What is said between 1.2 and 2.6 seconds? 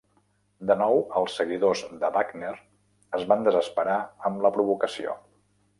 els seguidors de Wagner